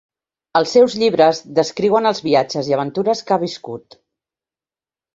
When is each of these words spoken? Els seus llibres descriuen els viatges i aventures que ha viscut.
Els 0.59 0.71
seus 0.77 0.95
llibres 1.01 1.41
descriuen 1.59 2.13
els 2.13 2.23
viatges 2.31 2.73
i 2.75 2.79
aventures 2.81 3.25
que 3.29 3.39
ha 3.39 3.43
viscut. 3.49 4.03